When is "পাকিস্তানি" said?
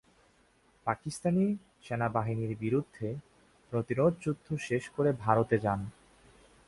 0.85-1.45